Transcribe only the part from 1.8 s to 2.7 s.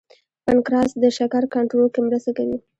کې مرسته کوي